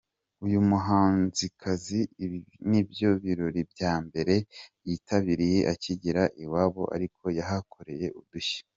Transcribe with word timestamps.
Uyu 0.45 0.59
muhanzikazi 0.69 1.99
,ibi 2.23 2.37
nibyo 2.69 3.09
birori 3.23 3.61
bya 3.71 3.93
mbere 4.05 4.35
yitabiriye 4.87 5.59
akigera 5.73 6.23
iwabo 6.43 6.83
ariko 6.95 7.25
yahakoreye 7.39 8.07
udushya. 8.19 8.61